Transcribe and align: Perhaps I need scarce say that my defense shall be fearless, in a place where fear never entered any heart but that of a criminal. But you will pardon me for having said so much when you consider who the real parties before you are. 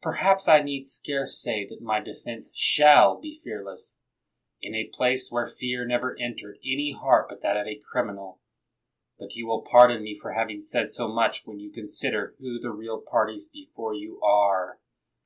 Perhaps 0.00 0.48
I 0.48 0.62
need 0.62 0.88
scarce 0.88 1.36
say 1.38 1.66
that 1.68 1.82
my 1.82 2.00
defense 2.00 2.50
shall 2.54 3.20
be 3.20 3.38
fearless, 3.44 4.00
in 4.62 4.74
a 4.74 4.88
place 4.88 5.30
where 5.30 5.46
fear 5.46 5.84
never 5.86 6.18
entered 6.18 6.56
any 6.64 6.92
heart 6.92 7.28
but 7.28 7.42
that 7.42 7.58
of 7.58 7.66
a 7.66 7.78
criminal. 7.78 8.40
But 9.18 9.34
you 9.34 9.46
will 9.46 9.60
pardon 9.70 10.02
me 10.02 10.18
for 10.18 10.32
having 10.32 10.62
said 10.62 10.94
so 10.94 11.06
much 11.06 11.44
when 11.46 11.58
you 11.60 11.70
consider 11.70 12.34
who 12.38 12.58
the 12.58 12.70
real 12.72 13.02
parties 13.02 13.50
before 13.50 13.92
you 13.92 14.18
are. 14.22 14.80